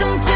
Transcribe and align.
Welcome 0.00 0.20
to 0.22 0.29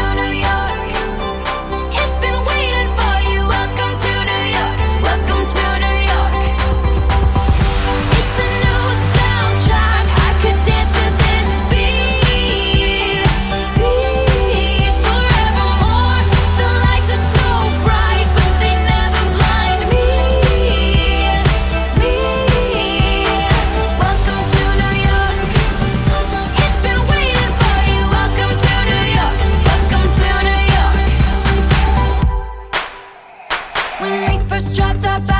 first 34.55 34.73
dropped 34.73 35.03
out 35.03 35.34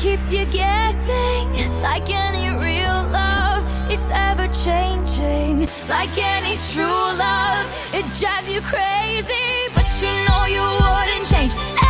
keeps 0.00 0.32
you 0.32 0.46
guessing. 0.46 1.46
Like 1.82 2.08
any 2.08 2.48
real 2.56 3.02
love, 3.12 3.62
it's 3.90 4.08
ever 4.10 4.48
changing. 4.48 5.68
Like 5.88 6.16
any 6.16 6.56
true 6.72 7.04
love, 7.20 7.66
it 7.92 8.06
drives 8.18 8.50
you 8.50 8.62
crazy. 8.62 9.68
But 9.74 9.88
you 10.00 10.08
know 10.26 10.44
you 10.46 10.64
wouldn't 10.80 11.26
change. 11.28 11.89